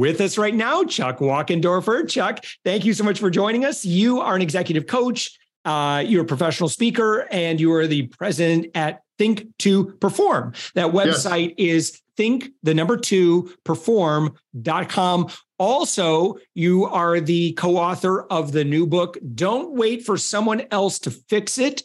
With 0.00 0.22
us 0.22 0.38
right 0.38 0.54
now, 0.54 0.82
Chuck 0.84 1.18
Wachendorfer. 1.18 2.08
Chuck, 2.08 2.42
thank 2.64 2.86
you 2.86 2.94
so 2.94 3.04
much 3.04 3.20
for 3.20 3.28
joining 3.28 3.66
us. 3.66 3.84
You 3.84 4.22
are 4.22 4.34
an 4.34 4.40
executive 4.40 4.86
coach, 4.86 5.38
uh, 5.66 6.02
you're 6.06 6.22
a 6.22 6.26
professional 6.26 6.70
speaker, 6.70 7.28
and 7.30 7.60
you 7.60 7.70
are 7.74 7.86
the 7.86 8.06
president 8.06 8.68
at 8.74 9.02
Think 9.18 9.48
to 9.58 9.92
Perform. 10.00 10.54
That 10.74 10.94
website 10.94 11.54
yes. 11.58 11.92
is 11.92 12.00
think 12.16 12.48
the 12.62 12.72
number 12.72 12.96
two 12.96 13.52
perform.com. 13.64 15.28
Also, 15.58 16.38
you 16.54 16.86
are 16.86 17.20
the 17.20 17.52
co 17.52 17.76
author 17.76 18.22
of 18.22 18.52
the 18.52 18.64
new 18.64 18.86
book, 18.86 19.18
Don't 19.34 19.74
Wait 19.74 20.06
for 20.06 20.16
Someone 20.16 20.62
Else 20.70 20.98
to 21.00 21.10
Fix 21.10 21.58
It 21.58 21.82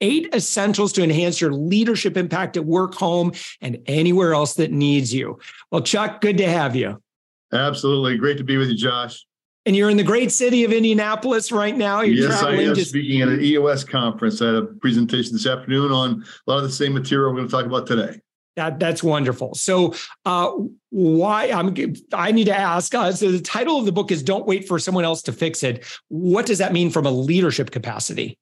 eight 0.00 0.32
essentials 0.32 0.92
to 0.92 1.02
enhance 1.02 1.38
your 1.38 1.52
leadership 1.52 2.16
impact 2.16 2.56
at 2.56 2.64
work, 2.64 2.94
home, 2.94 3.32
and 3.60 3.78
anywhere 3.86 4.32
else 4.32 4.54
that 4.54 4.70
needs 4.70 5.12
you. 5.12 5.38
Well, 5.70 5.82
Chuck, 5.82 6.22
good 6.22 6.38
to 6.38 6.48
have 6.48 6.74
you. 6.74 7.02
Absolutely. 7.52 8.16
Great 8.16 8.38
to 8.38 8.44
be 8.44 8.56
with 8.56 8.68
you, 8.68 8.76
Josh. 8.76 9.24
And 9.66 9.76
you're 9.76 9.90
in 9.90 9.96
the 9.96 10.02
great 10.02 10.32
city 10.32 10.64
of 10.64 10.72
Indianapolis 10.72 11.52
right 11.52 11.76
now. 11.76 12.00
You're 12.00 12.30
yes, 12.30 12.42
I 12.42 12.52
am 12.54 12.74
just- 12.74 12.90
speaking 12.90 13.20
at 13.20 13.28
an 13.28 13.42
EOS 13.42 13.84
conference. 13.84 14.40
I 14.40 14.46
had 14.46 14.54
a 14.54 14.62
presentation 14.62 15.34
this 15.34 15.46
afternoon 15.46 15.92
on 15.92 16.24
a 16.46 16.50
lot 16.50 16.58
of 16.58 16.62
the 16.62 16.70
same 16.70 16.94
material 16.94 17.30
we're 17.30 17.36
going 17.36 17.48
to 17.48 17.52
talk 17.52 17.66
about 17.66 17.86
today. 17.86 18.20
That, 18.56 18.80
that's 18.80 19.04
wonderful. 19.04 19.54
So, 19.54 19.94
uh, 20.24 20.50
why 20.90 21.50
I'm 21.50 21.76
I 22.12 22.32
need 22.32 22.46
to 22.46 22.58
ask. 22.58 22.92
Uh, 22.92 23.12
so, 23.12 23.30
the 23.30 23.40
title 23.40 23.78
of 23.78 23.84
the 23.84 23.92
book 23.92 24.10
is 24.10 24.20
"Don't 24.20 24.46
Wait 24.46 24.66
for 24.66 24.80
Someone 24.80 25.04
Else 25.04 25.22
to 25.22 25.32
Fix 25.32 25.62
It." 25.62 25.84
What 26.08 26.44
does 26.44 26.58
that 26.58 26.72
mean 26.72 26.90
from 26.90 27.06
a 27.06 27.10
leadership 27.10 27.70
capacity? 27.70 28.36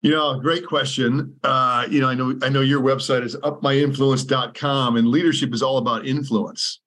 You 0.00 0.12
know, 0.12 0.40
great 0.40 0.64
question. 0.64 1.36
Uh, 1.42 1.86
you 1.90 2.00
know, 2.00 2.08
I 2.08 2.14
know 2.14 2.38
I 2.40 2.48
know 2.48 2.62
your 2.62 2.80
website 2.80 3.24
is 3.24 3.36
upmyinfluence.com, 3.36 4.96
and 4.96 5.08
leadership 5.08 5.52
is 5.52 5.62
all 5.62 5.76
about 5.76 6.06
influence 6.06 6.80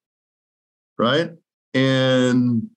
right? 0.99 1.31
And 1.73 2.69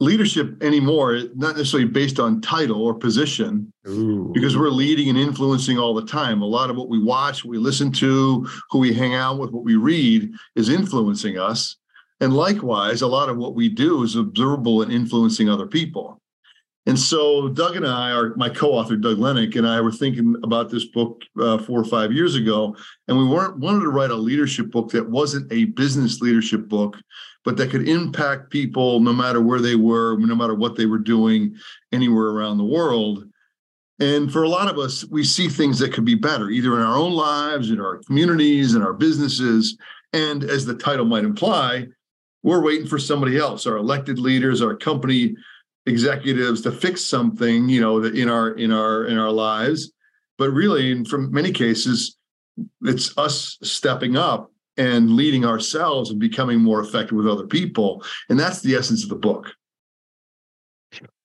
leadership 0.00 0.60
anymore 0.62 1.20
not 1.36 1.56
necessarily 1.56 1.88
based 1.88 2.18
on 2.18 2.40
title 2.40 2.82
or 2.82 2.94
position 2.94 3.72
Ooh. 3.86 4.30
because 4.34 4.56
we're 4.56 4.68
leading 4.68 5.08
and 5.08 5.16
influencing 5.16 5.78
all 5.78 5.94
the 5.94 6.04
time 6.04 6.42
a 6.42 6.46
lot 6.46 6.68
of 6.68 6.76
what 6.76 6.88
we 6.88 7.00
watch 7.00 7.44
what 7.44 7.52
we 7.52 7.58
listen 7.58 7.92
to 7.92 8.46
who 8.70 8.78
we 8.80 8.92
hang 8.92 9.14
out 9.14 9.38
with 9.38 9.52
what 9.52 9.64
we 9.64 9.76
read 9.76 10.32
is 10.56 10.68
influencing 10.68 11.38
us 11.38 11.76
and 12.20 12.34
likewise 12.34 13.02
a 13.02 13.06
lot 13.06 13.28
of 13.28 13.36
what 13.36 13.54
we 13.54 13.68
do 13.68 14.02
is 14.02 14.16
observable 14.16 14.82
and 14.82 14.92
influencing 14.92 15.48
other 15.48 15.66
people 15.66 16.20
and 16.86 16.98
so 16.98 17.48
Doug 17.48 17.76
and 17.76 17.86
I, 17.86 18.10
are 18.10 18.34
my 18.36 18.50
co-author 18.50 18.96
Doug 18.96 19.16
Lennick 19.16 19.56
and 19.56 19.66
I 19.66 19.80
were 19.80 19.90
thinking 19.90 20.36
about 20.44 20.70
this 20.70 20.84
book 20.84 21.22
uh, 21.40 21.56
four 21.56 21.80
or 21.80 21.84
five 21.84 22.12
years 22.12 22.34
ago, 22.34 22.76
and 23.08 23.16
we 23.16 23.24
weren't 23.24 23.58
wanted 23.58 23.80
to 23.80 23.88
write 23.88 24.10
a 24.10 24.16
leadership 24.16 24.70
book 24.70 24.90
that 24.90 25.08
wasn't 25.08 25.50
a 25.50 25.64
business 25.64 26.20
leadership 26.20 26.68
book, 26.68 26.98
but 27.44 27.56
that 27.58 27.70
could 27.70 27.88
impact 27.88 28.50
people 28.50 29.00
no 29.00 29.12
matter 29.12 29.40
where 29.40 29.60
they 29.60 29.76
were, 29.76 30.16
no 30.18 30.34
matter 30.34 30.54
what 30.54 30.76
they 30.76 30.86
were 30.86 30.98
doing, 30.98 31.54
anywhere 31.92 32.28
around 32.28 32.58
the 32.58 32.64
world. 32.64 33.24
And 34.00 34.32
for 34.32 34.42
a 34.42 34.48
lot 34.48 34.68
of 34.68 34.78
us, 34.78 35.04
we 35.04 35.22
see 35.22 35.48
things 35.48 35.78
that 35.78 35.92
could 35.92 36.04
be 36.04 36.14
better, 36.14 36.50
either 36.50 36.74
in 36.74 36.80
our 36.80 36.96
own 36.96 37.12
lives, 37.12 37.70
in 37.70 37.80
our 37.80 37.98
communities, 37.98 38.74
in 38.74 38.82
our 38.82 38.94
businesses. 38.94 39.76
And 40.12 40.42
as 40.42 40.64
the 40.64 40.74
title 40.74 41.04
might 41.04 41.24
imply, 41.24 41.86
we're 42.42 42.62
waiting 42.62 42.86
for 42.86 42.98
somebody 42.98 43.38
else, 43.38 43.66
our 43.66 43.76
elected 43.76 44.18
leaders, 44.18 44.62
our 44.62 44.74
company 44.74 45.36
executives 45.86 46.62
to 46.62 46.72
fix 46.72 47.04
something, 47.04 47.68
you 47.68 47.80
know, 47.80 48.02
in 48.02 48.28
our 48.28 48.52
in 48.52 48.72
our 48.72 49.04
in 49.04 49.18
our 49.18 49.30
lives. 49.30 49.92
But 50.38 50.50
really, 50.50 50.90
in 50.90 51.04
from 51.04 51.30
many 51.30 51.52
cases, 51.52 52.16
it's 52.82 53.16
us 53.16 53.58
stepping 53.62 54.16
up 54.16 54.50
and 54.76 55.12
leading 55.12 55.44
ourselves 55.44 56.10
and 56.10 56.18
becoming 56.18 56.58
more 56.58 56.80
effective 56.80 57.16
with 57.16 57.28
other 57.28 57.46
people. 57.46 58.04
And 58.28 58.38
that's 58.38 58.60
the 58.60 58.74
essence 58.74 59.02
of 59.02 59.08
the 59.08 59.16
book. 59.16 59.54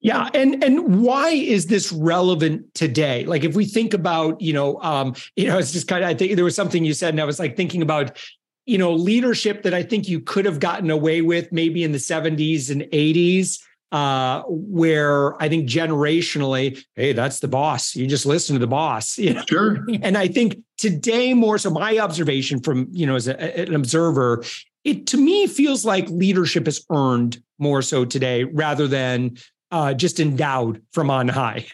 Yeah, 0.01 0.29
and 0.33 0.63
and 0.63 1.03
why 1.03 1.29
is 1.29 1.67
this 1.67 1.91
relevant 1.91 2.73
today? 2.73 3.25
Like, 3.25 3.43
if 3.43 3.55
we 3.55 3.65
think 3.65 3.93
about, 3.93 4.39
you 4.39 4.53
know, 4.53 4.81
um, 4.81 5.13
you 5.35 5.47
know, 5.47 5.57
it's 5.57 5.73
just 5.73 5.87
kind 5.87 6.03
of. 6.03 6.09
I 6.09 6.13
think 6.13 6.35
there 6.35 6.45
was 6.45 6.55
something 6.55 6.85
you 6.85 6.93
said, 6.93 7.13
and 7.13 7.21
I 7.21 7.25
was 7.25 7.37
like 7.37 7.57
thinking 7.57 7.81
about, 7.81 8.17
you 8.65 8.77
know, 8.77 8.93
leadership 8.93 9.63
that 9.63 9.73
I 9.73 9.83
think 9.83 10.07
you 10.07 10.21
could 10.21 10.45
have 10.45 10.61
gotten 10.61 10.89
away 10.89 11.21
with 11.21 11.51
maybe 11.51 11.83
in 11.83 11.91
the 11.91 11.97
'70s 11.97 12.71
and 12.71 12.83
'80s 12.83 13.59
uh, 13.91 14.43
where 14.47 15.41
I 15.41 15.49
think 15.49 15.67
generationally, 15.67 16.83
hey, 16.95 17.13
that's 17.13 17.39
the 17.39 17.47
boss. 17.47 17.95
You 17.95 18.07
just 18.07 18.25
listen 18.25 18.55
to 18.55 18.59
the 18.59 18.67
boss. 18.67 19.17
You 19.29 19.33
know? 19.33 19.43
Sure. 19.47 19.85
And 20.01 20.17
I 20.17 20.27
think 20.27 20.57
today 20.77 21.33
more 21.33 21.57
so, 21.57 21.69
my 21.69 21.99
observation 21.99 22.61
from 22.61 22.87
you 22.91 23.05
know 23.05 23.15
as 23.15 23.27
a, 23.27 23.59
an 23.59 23.75
observer, 23.75 24.43
it 24.83 25.07
to 25.07 25.17
me 25.17 25.45
feels 25.45 25.85
like 25.85 26.09
leadership 26.09 26.67
is 26.67 26.85
earned 26.89 27.41
more 27.59 27.81
so 27.81 28.05
today 28.05 28.45
rather 28.45 28.87
than 28.87 29.37
uh, 29.71 29.93
just 29.93 30.19
endowed 30.19 30.81
from 30.93 31.11
on 31.11 31.27
high. 31.27 31.65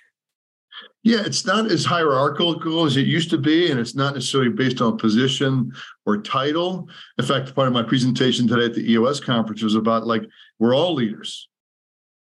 Yeah, 1.03 1.21
it's 1.23 1.45
not 1.45 1.71
as 1.71 1.85
hierarchical 1.85 2.83
as 2.85 2.97
it 2.97 3.05
used 3.05 3.29
to 3.29 3.37
be, 3.37 3.69
and 3.69 3.79
it's 3.79 3.95
not 3.95 4.15
necessarily 4.15 4.49
based 4.49 4.81
on 4.81 4.97
position 4.97 5.71
or 6.07 6.17
title. 6.21 6.89
In 7.19 7.25
fact, 7.25 7.53
part 7.53 7.67
of 7.67 7.73
my 7.73 7.83
presentation 7.83 8.47
today 8.47 8.65
at 8.65 8.73
the 8.73 8.91
EOS 8.91 9.19
conference 9.19 9.61
was 9.61 9.75
about 9.75 10.07
like 10.07 10.23
we're 10.57 10.75
all 10.75 10.95
leaders 10.95 11.47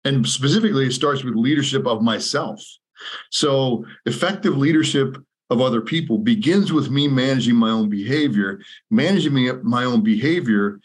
and 0.08 0.26
specifically, 0.26 0.86
it 0.86 0.92
starts 0.92 1.22
with 1.22 1.34
leadership 1.34 1.86
of 1.86 2.02
myself. 2.02 2.64
So, 3.30 3.84
effective 4.06 4.56
leadership 4.56 5.18
of 5.50 5.60
other 5.60 5.82
people 5.82 6.16
begins 6.16 6.72
with 6.72 6.90
me 6.90 7.08
managing 7.08 7.56
my 7.56 7.70
own 7.70 7.90
behavior. 7.90 8.60
Managing 8.90 9.60
my 9.62 9.84
own 9.84 10.02
behavior 10.02 10.80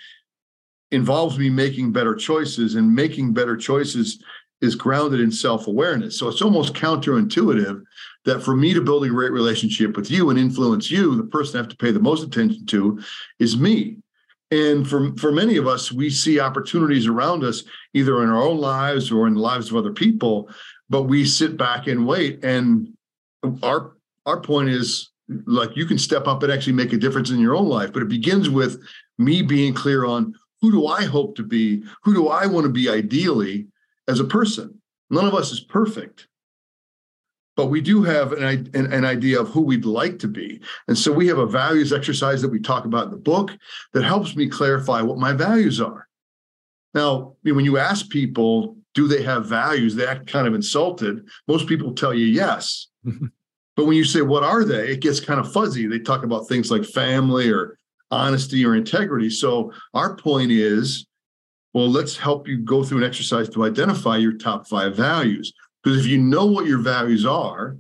involves 0.91 1.39
me 1.39 1.50
making 1.50 1.94
better 1.94 2.16
choices, 2.16 2.75
and 2.75 2.94
making 2.94 3.34
better 3.34 3.56
choices 3.56 4.22
is 4.61 4.75
grounded 4.75 5.22
in 5.22 5.31
self 5.31 5.67
awareness. 5.67 6.19
So, 6.19 6.28
it's 6.28 6.41
almost 6.41 6.73
counterintuitive 6.73 7.81
that 8.25 8.44
for 8.44 8.57
me 8.57 8.73
to 8.73 8.81
build 8.81 9.05
a 9.05 9.09
great 9.09 9.31
relationship 9.31 9.95
with 9.95 10.11
you 10.11 10.31
and 10.31 10.38
influence 10.38 10.91
you, 10.91 11.16
the 11.16 11.23
person 11.23 11.55
I 11.55 11.61
have 11.61 11.69
to 11.69 11.78
pay 11.78 11.91
the 11.91 12.00
most 12.00 12.23
attention 12.23 12.66
to 12.67 13.00
is 13.40 13.57
me. 13.57 14.03
And 14.53 14.88
for, 14.88 15.16
for 15.18 15.31
many 15.31 15.58
of 15.58 15.68
us, 15.68 15.91
we 15.91 16.12
see 16.12 16.40
opportunities 16.40 17.08
around 17.08 17.44
us, 17.44 17.64
either 17.96 18.22
in 18.22 18.30
our 18.30 18.44
own 18.44 18.59
lives 18.59 19.12
or 19.12 19.26
in 19.26 19.34
the 19.34 19.40
lives 19.40 19.72
of 19.72 19.78
other 19.78 19.91
people, 19.91 20.47
but 20.91 21.03
we 21.03 21.26
sit 21.26 21.58
back 21.58 21.88
and 21.88 22.05
wait. 22.05 22.44
And 22.44 22.94
our 23.64 23.96
our 24.28 24.40
point 24.40 24.70
is 24.70 25.11
like 25.47 25.76
you 25.76 25.88
can 25.88 25.97
step 25.97 26.28
up 26.28 26.44
and 26.44 26.52
actually 26.52 26.73
make 26.73 26.94
a 26.94 26.97
difference 26.97 27.32
in 27.32 27.40
your 27.40 27.55
own 27.55 27.67
life, 27.67 27.91
but 27.91 28.03
it 28.03 28.09
begins 28.09 28.47
with 28.47 28.79
me 29.17 29.41
being 29.41 29.73
clear 29.73 30.05
on 30.05 30.35
who 30.61 30.72
do 30.72 30.85
I 30.85 31.06
hope 31.06 31.35
to 31.38 31.44
be? 31.44 31.84
Who 32.03 32.14
do 32.14 32.28
I 32.28 32.46
want 32.46 32.66
to 32.66 32.72
be 32.72 32.88
ideally 32.90 33.66
as 34.08 34.20
a 34.20 34.23
person? 34.23 34.79
None 35.09 35.26
of 35.26 35.34
us 35.34 35.52
is 35.52 35.61
perfect 35.61 36.28
but 37.55 37.67
we 37.67 37.82
do 37.82 38.03
have 38.03 38.32
an, 38.32 38.70
an, 38.73 38.91
an, 38.91 39.05
idea 39.05 39.40
of 39.40 39.50
who 39.50 39.61
we'd 39.61 39.85
like 39.85 40.17
to 40.20 40.28
be. 40.28 40.59
And 40.88 40.97
so 40.97 41.11
we 41.11 41.28
have 41.28 41.38
a 41.38 41.46
values 41.46 41.94
exercise 41.94 42.41
that 42.41 42.50
we 42.50 42.59
talk 42.59 42.85
about 42.85 43.05
in 43.05 43.11
the 43.11 43.17
book 43.17 43.52
that 43.94 44.03
helps 44.03 44.35
me 44.35 44.47
clarify 44.47 45.02
what 45.02 45.20
my 45.20 45.34
values 45.34 45.79
are. 45.79 46.08
Now, 46.94 47.35
when 47.44 47.66
you 47.66 47.78
ask 47.78 48.09
people, 48.09 48.78
do 48.94 49.08
they 49.08 49.23
have 49.23 49.47
values? 49.47 49.96
They 49.96 50.05
act 50.05 50.28
kind 50.28 50.47
of 50.47 50.53
insulted. 50.53 51.28
Most 51.47 51.67
people 51.67 51.94
tell 51.94 52.14
you 52.14 52.26
yes. 52.26 52.88
but 53.03 53.85
when 53.85 53.97
you 53.97 54.06
say, 54.06 54.22
what 54.22 54.44
are 54.44 54.64
they? 54.64 54.90
It 54.90 55.02
gets 55.02 55.20
kind 55.20 55.40
of 55.40 55.52
fuzzy. 55.52 55.88
They 55.88 55.99
talk 55.99 56.23
about 56.23 56.47
things 56.47 56.72
like 56.72 56.85
family 56.85 57.52
or 57.52 57.78
honesty 58.11 58.66
or 58.66 58.76
integrity. 58.76 59.29
So 59.29 59.73
our 59.94 60.16
point 60.16 60.52
is, 60.52 61.08
well, 61.73 61.90
let's 61.90 62.16
help 62.16 62.47
you 62.47 62.58
go 62.58 62.84
through 62.84 62.99
an 62.99 63.03
exercise 63.03 63.49
to 63.49 63.66
identify 63.66 64.17
your 64.17 64.34
top 64.34 64.67
five 64.67 64.96
values. 64.96 65.52
Because 65.84 66.00
if 66.00 66.06
you 66.06 66.18
know 66.18 66.46
what 66.46 66.66
your 66.66 66.80
values 66.80 67.26
are, 67.26 67.78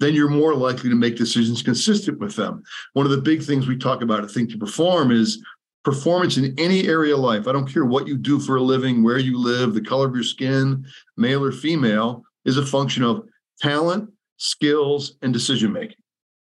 then 0.00 0.14
you're 0.14 0.30
more 0.30 0.54
likely 0.54 0.88
to 0.88 0.96
make 0.96 1.16
decisions 1.16 1.62
consistent 1.62 2.18
with 2.18 2.36
them. 2.36 2.62
One 2.92 3.04
of 3.04 3.12
the 3.12 3.20
big 3.20 3.42
things 3.42 3.66
we 3.66 3.76
talk 3.76 4.02
about 4.02 4.22
at 4.22 4.30
Think 4.30 4.50
to 4.50 4.58
Perform 4.58 5.10
is 5.10 5.42
performance 5.84 6.36
in 6.36 6.54
any 6.58 6.86
area 6.86 7.14
of 7.14 7.20
life. 7.20 7.48
I 7.48 7.52
don't 7.52 7.70
care 7.70 7.84
what 7.84 8.06
you 8.06 8.16
do 8.16 8.38
for 8.38 8.56
a 8.56 8.62
living, 8.62 9.02
where 9.02 9.18
you 9.18 9.38
live, 9.38 9.74
the 9.74 9.80
color 9.80 10.06
of 10.06 10.14
your 10.14 10.24
skin, 10.24 10.84
male 11.16 11.44
or 11.44 11.52
female, 11.52 12.24
is 12.44 12.56
a 12.58 12.66
function 12.66 13.02
of 13.02 13.24
talent, 13.60 14.10
skills, 14.36 15.16
and 15.22 15.32
decision 15.32 15.72
making. 15.72 15.96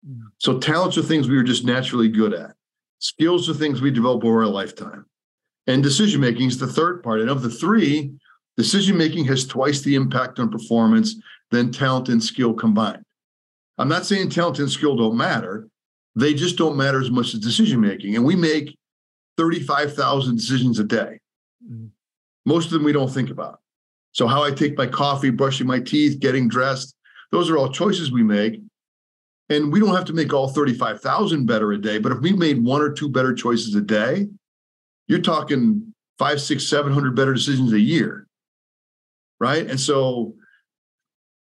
Mm. 0.08 0.22
So, 0.38 0.58
talents 0.58 0.96
are 0.96 1.02
things 1.02 1.28
we 1.28 1.36
are 1.36 1.42
just 1.42 1.64
naturally 1.64 2.08
good 2.08 2.34
at. 2.34 2.52
Skills 2.98 3.48
are 3.50 3.54
things 3.54 3.80
we 3.80 3.90
develop 3.90 4.24
over 4.24 4.42
a 4.42 4.48
lifetime. 4.48 5.04
And 5.66 5.82
decision 5.82 6.20
making 6.20 6.48
is 6.48 6.58
the 6.58 6.66
third 6.66 7.02
part. 7.02 7.20
And 7.20 7.30
of 7.30 7.42
the 7.42 7.50
three, 7.50 8.12
decision 8.56 8.96
making 8.96 9.24
has 9.26 9.46
twice 9.46 9.80
the 9.80 9.94
impact 9.94 10.38
on 10.38 10.50
performance 10.50 11.16
than 11.50 11.72
talent 11.72 12.08
and 12.08 12.22
skill 12.22 12.54
combined. 12.54 13.02
I'm 13.78 13.88
not 13.88 14.06
saying 14.06 14.30
talent 14.30 14.58
and 14.58 14.70
skill 14.70 14.96
don't 14.96 15.16
matter. 15.16 15.68
They 16.14 16.34
just 16.34 16.58
don't 16.58 16.76
matter 16.76 17.00
as 17.00 17.10
much 17.10 17.34
as 17.34 17.40
decision 17.40 17.80
making. 17.80 18.16
And 18.16 18.24
we 18.24 18.36
make 18.36 18.76
35,000 19.38 20.36
decisions 20.36 20.78
a 20.78 20.84
day. 20.84 21.18
Mm-hmm. 21.64 21.86
Most 22.44 22.66
of 22.66 22.72
them 22.72 22.84
we 22.84 22.92
don't 22.92 23.12
think 23.12 23.30
about. 23.30 23.60
So, 24.12 24.26
how 24.26 24.42
I 24.42 24.50
take 24.50 24.76
my 24.76 24.86
coffee, 24.86 25.30
brushing 25.30 25.66
my 25.66 25.80
teeth, 25.80 26.20
getting 26.20 26.48
dressed, 26.48 26.94
those 27.30 27.48
are 27.48 27.56
all 27.56 27.70
choices 27.70 28.12
we 28.12 28.22
make. 28.22 28.60
And 29.48 29.72
we 29.72 29.80
don't 29.80 29.94
have 29.94 30.04
to 30.06 30.12
make 30.12 30.32
all 30.32 30.48
35,000 30.48 31.46
better 31.46 31.72
a 31.72 31.78
day. 31.78 31.98
But 31.98 32.12
if 32.12 32.20
we 32.20 32.32
made 32.32 32.62
one 32.62 32.82
or 32.82 32.92
two 32.92 33.08
better 33.08 33.34
choices 33.34 33.74
a 33.74 33.80
day, 33.80 34.28
you're 35.08 35.20
talking 35.20 35.92
five, 36.18 36.40
six, 36.40 36.66
700 36.68 37.16
better 37.16 37.34
decisions 37.34 37.72
a 37.72 37.80
year. 37.80 38.26
Right. 39.42 39.68
And 39.68 39.80
so 39.80 40.36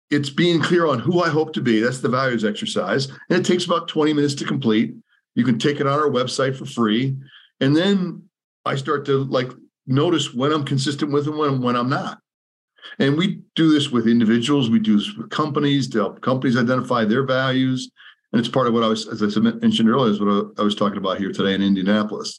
it's 0.08 0.31
being 0.31 0.62
clear 0.62 0.87
on 0.87 1.00
who 1.00 1.20
I 1.20 1.31
hope 1.31 1.52
to 1.55 1.61
be. 1.61 1.81
That's 1.81 1.99
the 1.99 2.08
values 2.08 2.44
exercise. 2.44 3.08
And 3.08 3.40
it 3.40 3.44
takes 3.44 3.64
about 3.64 3.88
20 3.88 4.12
minutes 4.12 4.37
to 4.37 4.44
complete. 4.44 4.94
You 5.34 5.44
can 5.44 5.58
take 5.58 5.81
it 5.81 5.88
on 5.88 5.99
our 5.99 6.08
website 6.08 6.55
for 6.55 6.64
free. 6.64 7.17
And 7.61 7.75
then 7.75 8.23
I 8.64 8.76
start 8.76 9.05
to 9.06 9.25
like 9.25 9.50
notice 9.84 10.32
when 10.32 10.52
I'm 10.52 10.64
consistent 10.64 11.11
with 11.11 11.25
them, 11.25 11.38
when, 11.38 11.61
when 11.61 11.75
I'm 11.75 11.88
not. 11.88 12.20
And 13.00 13.19
we 13.19 13.43
do 13.56 13.69
this 13.73 13.90
with 13.90 14.06
individuals, 14.06 14.70
we 14.70 14.78
do 14.78 14.99
this 14.99 15.12
with 15.17 15.31
companies 15.31 15.88
to 15.88 15.99
help 15.99 16.20
companies 16.20 16.56
identify 16.56 17.05
their 17.05 17.25
values. 17.25 17.90
And 18.32 18.38
it's 18.38 18.49
part 18.49 18.69
of 18.69 18.75
what 18.75 18.85
I 18.85 18.88
was, 18.88 19.08
as 19.08 19.37
I 19.37 19.40
mentioned 19.40 19.90
earlier, 19.90 20.12
is 20.12 20.20
what 20.20 20.52
I 20.56 20.62
was 20.62 20.76
talking 20.76 20.99
about 20.99 21.19
here 21.19 21.32
today 21.32 21.55
in 21.55 21.62
Indianapolis. 21.62 22.38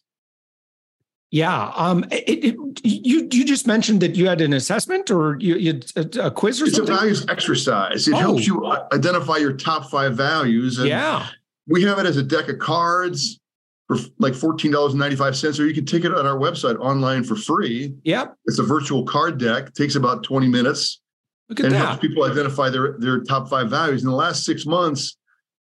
Yeah. 1.33 1.71
Um, 1.75 2.05
it, 2.11 2.45
it, 2.45 2.55
you 2.83 3.27
you 3.31 3.43
just 3.43 3.65
mentioned 3.65 4.01
that 4.01 4.15
you 4.15 4.27
had 4.27 4.39
an 4.39 4.53
assessment 4.53 5.09
or 5.09 5.35
you, 5.39 5.55
you 5.55 5.79
a, 5.95 6.01
a, 6.25 6.29
quiz 6.29 6.61
or 6.61 6.65
it's 6.65 6.75
something. 6.75 6.93
It's 6.93 7.01
a 7.01 7.01
values 7.01 7.25
exercise. 7.27 8.07
It 8.07 8.13
oh. 8.13 8.17
helps 8.17 8.45
you 8.45 8.63
identify 8.91 9.37
your 9.37 9.53
top 9.53 9.89
five 9.89 10.15
values. 10.15 10.77
And 10.77 10.87
yeah. 10.87 11.27
We 11.65 11.81
have 11.85 11.97
it 11.97 12.05
as 12.05 12.17
a 12.17 12.23
deck 12.23 12.49
of 12.49 12.59
cards 12.59 13.39
for 13.87 13.97
like 14.19 14.35
fourteen 14.35 14.69
dollars 14.69 14.93
and 14.93 14.99
ninety 14.99 15.15
five 15.15 15.35
cents, 15.35 15.59
or 15.59 15.65
you 15.65 15.73
can 15.73 15.87
take 15.87 16.05
it 16.05 16.13
on 16.13 16.27
our 16.27 16.37
website 16.37 16.77
online 16.77 17.23
for 17.23 17.35
free. 17.35 17.95
Yep. 18.03 18.35
It's 18.45 18.59
a 18.59 18.63
virtual 18.63 19.03
card 19.03 19.39
deck. 19.39 19.69
It 19.69 19.73
takes 19.73 19.95
about 19.95 20.23
twenty 20.23 20.47
minutes. 20.47 21.01
Look 21.49 21.61
at 21.61 21.65
and 21.65 21.73
that. 21.73 21.79
helps 21.79 21.99
people 21.99 22.25
identify 22.25 22.69
their 22.69 22.95
their 22.99 23.21
top 23.21 23.49
five 23.49 23.71
values. 23.71 24.03
In 24.03 24.09
the 24.09 24.15
last 24.15 24.45
six 24.45 24.67
months, 24.67 25.17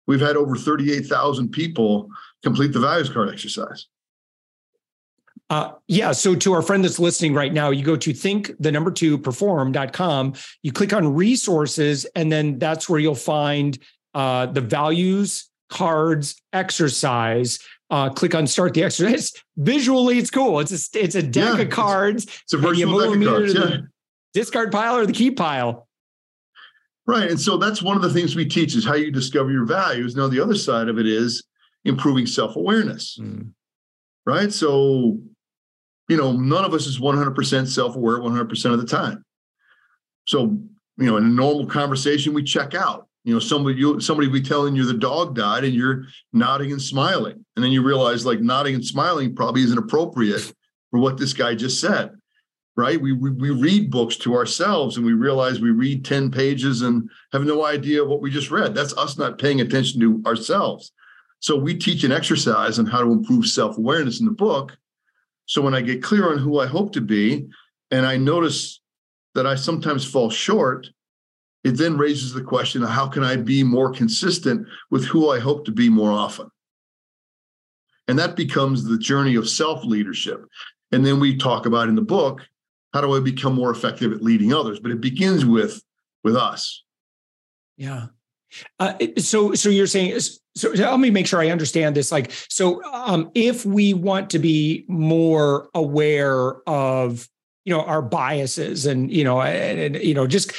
we've 0.08 0.20
had 0.20 0.36
over 0.36 0.56
thirty 0.56 0.92
eight 0.92 1.06
thousand 1.06 1.50
people 1.50 2.10
complete 2.42 2.74
the 2.74 2.80
values 2.80 3.08
card 3.08 3.30
exercise. 3.30 3.86
Uh, 5.50 5.72
yeah. 5.88 6.12
So 6.12 6.36
to 6.36 6.54
our 6.54 6.62
friend 6.62 6.84
that's 6.84 7.00
listening 7.00 7.34
right 7.34 7.52
now, 7.52 7.72
you 7.72 7.84
go 7.84 7.96
to 7.96 8.14
think 8.14 8.52
the 8.60 8.72
number 8.72 8.92
two 8.92 9.18
perform.com, 9.18 10.34
you 10.62 10.72
click 10.72 10.94
on 10.94 11.16
resources, 11.16 12.06
and 12.16 12.32
then 12.32 12.60
that's 12.60 12.88
where 12.88 13.00
you'll 13.00 13.16
find 13.16 13.78
uh, 14.14 14.46
the 14.46 14.62
values 14.62 15.50
cards 15.70 16.42
exercise. 16.54 17.60
Uh, 17.92 18.10
click 18.10 18.36
on 18.36 18.46
start 18.46 18.76
the 18.76 18.84
exercise. 18.84 19.34
Visually, 19.58 20.20
it's 20.20 20.30
cool. 20.30 20.60
It's 20.60 20.72
a 20.72 21.04
it's 21.04 21.16
a 21.16 21.24
deck 21.24 21.58
yeah, 21.58 21.64
of 21.64 21.70
cards. 21.72 22.26
It's, 22.26 22.42
it's 22.44 22.54
a 22.54 22.58
virtual 22.58 23.00
deck 23.00 23.16
of 23.16 23.24
cards. 23.24 23.54
Yeah. 23.56 23.78
Discard 24.34 24.72
pile 24.72 24.96
or 24.98 25.08
the 25.08 25.14
key 25.14 25.32
pile. 25.32 25.88
Right. 27.08 27.32
And 27.32 27.42
so 27.42 27.58
that's 27.58 27.82
one 27.82 27.96
of 27.96 28.04
the 28.04 28.14
things 28.14 28.36
we 28.36 28.46
teach 28.46 28.76
is 28.76 28.86
how 28.86 28.94
you 28.94 29.10
discover 29.10 29.50
your 29.50 29.66
values. 29.66 30.16
Now, 30.16 30.28
the 30.28 30.40
other 30.40 30.54
side 30.54 30.88
of 30.90 31.00
it 31.00 31.08
is 31.08 31.44
improving 31.84 32.28
self-awareness. 32.28 33.18
Mm. 33.20 33.54
Right. 34.28 34.54
So 34.54 35.20
you 36.10 36.18
know, 36.18 36.34
none 36.34 36.66
of 36.66 36.74
us 36.74 36.88
is 36.88 37.00
100% 37.00 37.68
self 37.68 37.96
aware 37.96 38.20
100% 38.20 38.74
of 38.74 38.82
the 38.82 38.88
time. 38.88 39.24
So, 40.28 40.58
you 40.98 41.06
know, 41.06 41.18
in 41.18 41.24
a 41.24 41.30
normal 41.30 41.68
conversation, 41.68 42.34
we 42.34 42.44
check 42.44 42.74
out. 42.74 43.08
You 43.24 43.34
know, 43.34 43.40
somebody 43.40 43.78
you 43.78 44.00
somebody 44.00 44.28
be 44.28 44.42
telling 44.42 44.76
you 44.76 44.86
the 44.86 44.94
dog 44.94 45.36
died 45.36 45.64
and 45.64 45.74
you're 45.74 46.06
nodding 46.34 46.72
and 46.72 46.82
smiling. 46.82 47.46
And 47.56 47.64
then 47.64 47.72
you 47.72 47.84
realize 47.84 48.26
like 48.26 48.40
nodding 48.40 48.76
and 48.76 48.86
smiling 48.86 49.36
probably 49.36 49.62
isn't 49.64 49.78
appropriate 49.78 50.54
for 50.90 51.00
what 51.00 51.18
this 51.18 51.34
guy 51.34 51.54
just 51.54 51.80
said. 51.80 52.12
Right. 52.76 53.00
We, 53.00 53.12
we, 53.12 53.32
we 53.32 53.50
read 53.50 53.92
books 53.92 54.16
to 54.18 54.36
ourselves 54.36 54.96
and 54.96 55.06
we 55.06 55.12
realize 55.12 55.60
we 55.60 55.72
read 55.72 56.06
10 56.06 56.32
pages 56.32 56.82
and 56.82 57.10
have 57.34 57.44
no 57.44 57.66
idea 57.66 58.06
what 58.06 58.22
we 58.22 58.32
just 58.32 58.52
read. 58.52 58.74
That's 58.74 58.98
us 58.98 59.18
not 59.18 59.38
paying 59.38 59.60
attention 59.60 60.00
to 60.00 60.24
ourselves. 60.26 60.94
So 61.40 61.58
we 61.58 61.76
teach 61.76 62.06
an 62.06 62.14
exercise 62.14 62.80
on 62.80 62.86
how 62.86 63.04
to 63.04 63.12
improve 63.12 63.48
self-awareness 63.48 64.22
in 64.22 64.26
the 64.26 64.32
book 64.32 64.78
so 65.50 65.64
when 65.64 65.74
I 65.74 65.82
get 65.82 66.04
clear 66.04 66.32
on 66.32 66.38
who 66.38 66.60
I 66.60 66.68
hope 66.68 66.94
to 66.94 67.02
be, 67.02 67.48
and 67.90 68.06
I 68.06 68.18
notice 68.18 68.82
that 69.34 69.48
I 69.48 69.56
sometimes 69.56 70.06
fall 70.06 70.30
short, 70.30 70.88
it 71.64 71.72
then 71.72 71.98
raises 71.98 72.34
the 72.34 72.44
question 72.44 72.84
of 72.84 72.90
how 72.90 73.08
can 73.08 73.24
I 73.24 73.36
be 73.36 73.64
more 73.64 73.92
consistent 73.92 74.68
with 74.92 75.06
who 75.06 75.32
I 75.32 75.40
hope 75.40 75.66
to 75.66 75.72
be 75.72 75.90
more 75.90 76.12
often? 76.12 76.52
And 78.08 78.20
that 78.20 78.36
becomes 78.36 78.84
the 78.84 79.00
journey 79.00 79.34
of 79.34 79.50
self 79.50 79.84
leadership. 79.84 80.46
And 80.92 81.04
then 81.04 81.20
we 81.20 81.36
talk 81.36 81.66
about 81.66 81.90
in 81.90 81.96
the 81.96 82.04
book, 82.04 82.48
how 82.94 83.02
do 83.02 83.16
I 83.16 83.20
become 83.20 83.56
more 83.56 83.72
effective 83.72 84.14
at 84.14 84.22
leading 84.22 84.54
others? 84.54 84.80
But 84.80 84.92
it 84.92 85.02
begins 85.02 85.46
with 85.46 85.82
with 86.24 86.36
us. 86.36 86.84
Yeah. 87.76 88.08
Uh, 88.80 88.94
so, 89.18 89.56
so 89.56 89.70
you're 89.70 89.88
saying, 89.88 90.20
so 90.60 90.70
let 90.70 91.00
me 91.00 91.10
make 91.10 91.28
sure 91.28 91.40
I 91.40 91.50
understand 91.50 91.96
this. 91.96 92.12
Like, 92.12 92.32
so 92.50 92.84
um, 92.92 93.32
if 93.34 93.66
we 93.66 93.94
want 93.94 94.30
to 94.32 94.40
be 94.40 94.86
more 94.88 95.70
aware 95.74 96.56
of 96.68 97.28
you 97.70 97.76
know 97.76 97.84
our 97.84 98.02
biases 98.02 98.88
and 98.88 99.12
you 99.12 99.24
know 99.24 99.42
and, 99.42 99.96
and 99.96 100.04
you 100.04 100.16
know 100.16 100.26
just 100.26 100.52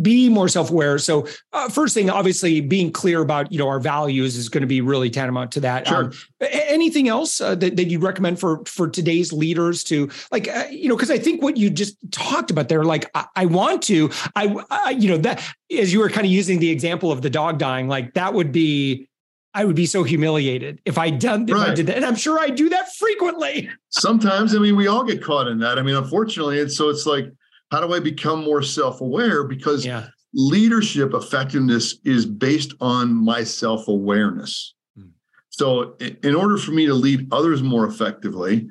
be 0.00 0.30
more 0.30 0.48
self-aware 0.48 0.96
so 0.96 1.26
uh, 1.52 1.68
first 1.68 1.92
thing 1.92 2.08
obviously 2.08 2.62
being 2.62 2.90
clear 2.90 3.20
about 3.20 3.52
you 3.52 3.58
know 3.58 3.68
our 3.68 3.78
values 3.78 4.36
is 4.36 4.48
going 4.48 4.62
to 4.62 4.66
be 4.66 4.80
really 4.80 5.10
tantamount 5.10 5.52
to 5.52 5.60
that 5.60 5.86
sure. 5.86 6.04
Um, 6.04 6.12
anything 6.40 7.08
else 7.08 7.42
uh, 7.42 7.54
that, 7.56 7.76
that 7.76 7.88
you'd 7.88 8.02
recommend 8.02 8.40
for 8.40 8.64
for 8.64 8.88
today's 8.88 9.34
leaders 9.34 9.84
to 9.84 10.08
like 10.32 10.48
uh, 10.48 10.64
you 10.70 10.88
know 10.88 10.96
because 10.96 11.10
i 11.10 11.18
think 11.18 11.42
what 11.42 11.58
you 11.58 11.68
just 11.68 11.96
talked 12.10 12.50
about 12.50 12.70
there 12.70 12.84
like 12.84 13.10
I, 13.14 13.26
I 13.36 13.44
want 13.44 13.82
to 13.82 14.10
I, 14.34 14.56
I 14.70 14.90
you 14.90 15.10
know 15.10 15.18
that 15.18 15.42
as 15.78 15.92
you 15.92 15.98
were 15.98 16.08
kind 16.08 16.26
of 16.26 16.32
using 16.32 16.58
the 16.58 16.70
example 16.70 17.12
of 17.12 17.20
the 17.20 17.30
dog 17.30 17.58
dying 17.58 17.86
like 17.86 18.14
that 18.14 18.32
would 18.32 18.50
be 18.50 19.09
I 19.52 19.64
would 19.64 19.76
be 19.76 19.86
so 19.86 20.04
humiliated 20.04 20.80
if 20.84 20.96
I 20.96 21.10
done 21.10 21.48
if 21.48 21.54
right. 21.54 21.70
I 21.70 21.74
did 21.74 21.86
that. 21.86 21.96
And 21.96 22.04
I'm 22.04 22.14
sure 22.14 22.38
I 22.38 22.50
do 22.50 22.68
that 22.68 22.94
frequently. 22.94 23.68
Sometimes, 23.88 24.54
I 24.54 24.58
mean, 24.58 24.76
we 24.76 24.86
all 24.86 25.04
get 25.04 25.22
caught 25.22 25.48
in 25.48 25.58
that. 25.58 25.78
I 25.78 25.82
mean, 25.82 25.96
unfortunately, 25.96 26.60
and 26.60 26.70
so 26.70 26.88
it's 26.88 27.06
like, 27.06 27.26
how 27.72 27.84
do 27.84 27.92
I 27.92 28.00
become 28.00 28.44
more 28.44 28.62
self-aware? 28.62 29.44
Because 29.44 29.84
yeah. 29.84 30.08
leadership 30.34 31.14
effectiveness 31.14 31.98
is 32.04 32.26
based 32.26 32.74
on 32.80 33.12
my 33.12 33.42
self-awareness. 33.42 34.74
Hmm. 34.96 35.08
So 35.50 35.96
in 36.22 36.34
order 36.34 36.56
for 36.56 36.70
me 36.70 36.86
to 36.86 36.94
lead 36.94 37.26
others 37.32 37.62
more 37.62 37.86
effectively, 37.86 38.68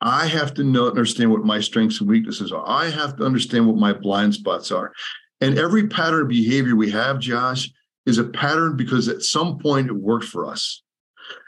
I 0.00 0.26
have 0.26 0.54
to 0.54 0.64
know 0.64 0.88
understand 0.88 1.30
what 1.30 1.44
my 1.44 1.60
strengths 1.60 2.00
and 2.00 2.08
weaknesses 2.08 2.52
are. 2.52 2.66
I 2.66 2.90
have 2.90 3.16
to 3.16 3.24
understand 3.24 3.66
what 3.66 3.76
my 3.76 3.92
blind 3.92 4.34
spots 4.34 4.70
are. 4.70 4.92
And 5.40 5.58
every 5.58 5.88
pattern 5.88 6.22
of 6.22 6.28
behavior 6.28 6.76
we 6.76 6.90
have, 6.90 7.18
Josh, 7.18 7.70
is 8.06 8.18
a 8.18 8.24
pattern 8.24 8.76
because 8.76 9.08
at 9.08 9.22
some 9.22 9.58
point 9.58 9.88
it 9.88 9.92
worked 9.92 10.26
for 10.26 10.46
us. 10.46 10.82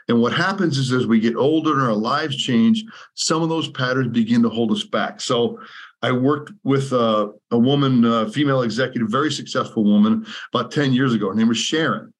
And 0.07 0.21
what 0.21 0.33
happens 0.33 0.77
is 0.77 0.91
as 0.91 1.07
we 1.07 1.19
get 1.19 1.35
older 1.35 1.73
and 1.73 1.81
our 1.81 1.93
lives 1.93 2.35
change, 2.35 2.83
some 3.13 3.41
of 3.41 3.49
those 3.49 3.69
patterns 3.69 4.09
begin 4.09 4.41
to 4.43 4.49
hold 4.49 4.71
us 4.71 4.83
back. 4.83 5.21
So 5.21 5.59
I 6.01 6.11
worked 6.11 6.51
with 6.63 6.91
a, 6.93 7.31
a 7.51 7.57
woman, 7.57 8.03
a 8.05 8.29
female 8.29 8.63
executive, 8.63 9.09
very 9.09 9.31
successful 9.31 9.83
woman, 9.83 10.25
about 10.53 10.71
10 10.71 10.93
years 10.93 11.13
ago. 11.13 11.29
Her 11.29 11.35
name 11.35 11.47
was 11.47 11.57
Sharon. 11.57 12.13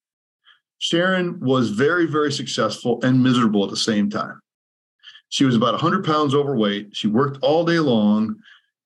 Sharon 0.78 1.40
was 1.40 1.72
very, 1.72 2.06
very 2.06 2.32
successful 2.32 3.00
and 3.04 3.22
miserable 3.22 3.64
at 3.64 3.70
the 3.70 3.78
same 3.78 4.10
time. 4.10 4.40
She 5.30 5.46
was 5.46 5.56
about 5.56 5.74
100 5.74 6.06
pounds 6.06 6.34
overweight. 6.34 6.96
She 6.96 7.08
worked 7.08 7.40
all 7.42 7.66
day 7.66 7.80
long. 7.80 8.36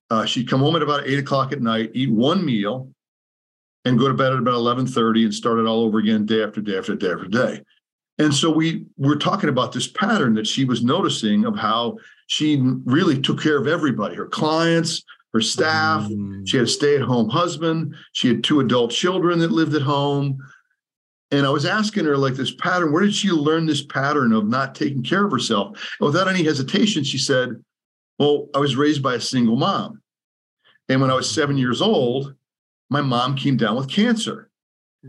Uh, 0.10 0.26
she'd 0.26 0.50
come 0.50 0.60
home 0.60 0.76
at 0.76 0.82
about 0.82 1.08
eight 1.08 1.20
o'clock 1.20 1.52
at 1.52 1.62
night, 1.62 1.92
eat 1.94 2.12
one 2.12 2.46
meal, 2.46 2.93
and 3.86 4.00
go 4.00 4.08
to 4.08 4.14
bed 4.14 4.34
at 4.34 4.40
about 4.40 4.56
11:30 4.56 5.26
and 5.26 5.34
start 5.34 5.60
it 5.60 5.66
all 5.66 5.84
over 5.84 6.00
again 6.00 6.26
day 6.26 6.44
after 6.44 6.62
day 6.62 6.78
after 6.78 6.96
day 6.96 7.12
after 7.12 7.28
day. 7.28 7.62
And 8.20 8.34
so 8.34 8.52
we 8.52 8.86
were 8.98 9.16
talking 9.16 9.50
about 9.50 9.72
this 9.72 9.88
pattern 9.88 10.36
that 10.36 10.48
she 10.48 10.66
was 10.66 10.84
noticing 10.84 11.46
of 11.46 11.58
how 11.58 11.98
she 12.28 12.62
really 12.86 13.20
took 13.20 13.42
care 13.42 13.58
of 13.58 13.68
everybody, 13.68 14.16
her 14.16 14.28
clients, 14.28 15.04
her 15.34 15.42
staff. 15.42 16.04
Mm. 16.04 16.48
She 16.48 16.58
had 16.58 16.68
a 16.68 16.70
stay-at-home 16.70 17.30
husband. 17.30 17.96
She 18.14 18.28
had 18.28 18.44
two 18.44 18.60
adult 18.60 18.92
children 18.92 19.40
that 19.40 19.52
lived 19.52 19.74
at 19.74 19.82
home. 19.82 20.38
And 21.32 21.48
I 21.48 21.50
was 21.50 21.66
asking 21.66 22.06
her, 22.06 22.16
like, 22.16 22.36
this 22.36 22.54
pattern, 22.54 22.92
where 22.92 23.02
did 23.02 23.16
she 23.16 23.30
learn 23.30 23.66
this 23.66 23.84
pattern 23.84 24.32
of 24.34 24.48
not 24.48 24.76
taking 24.76 25.02
care 25.02 25.26
of 25.26 25.32
herself? 25.32 25.70
And 26.00 26.06
without 26.06 26.28
any 26.28 26.44
hesitation, 26.44 27.04
she 27.04 27.18
said, 27.18 27.64
Well, 28.20 28.50
I 28.54 28.60
was 28.60 28.76
raised 28.76 29.02
by 29.02 29.16
a 29.16 29.20
single 29.20 29.56
mom. 29.56 30.02
And 30.90 31.02
when 31.02 31.10
I 31.10 31.16
was 31.16 31.30
seven 31.30 31.58
years 31.58 31.82
old, 31.82 32.36
my 32.90 33.02
mom 33.02 33.36
came 33.36 33.58
down 33.58 33.76
with 33.76 33.90
cancer. 33.90 34.50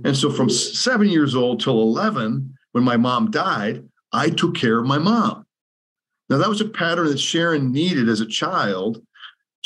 And 0.04 0.16
so 0.16 0.30
from 0.30 0.50
seven 0.50 1.08
years 1.08 1.36
old 1.36 1.60
till 1.60 1.80
11, 1.80 2.54
when 2.72 2.82
my 2.82 2.96
mom 2.96 3.30
died, 3.30 3.88
I 4.12 4.30
took 4.30 4.56
care 4.56 4.78
of 4.78 4.86
my 4.86 4.98
mom. 4.98 5.46
Now, 6.28 6.38
that 6.38 6.48
was 6.48 6.60
a 6.60 6.68
pattern 6.68 7.06
that 7.06 7.20
Sharon 7.20 7.70
needed 7.70 8.08
as 8.08 8.20
a 8.20 8.26
child 8.26 9.04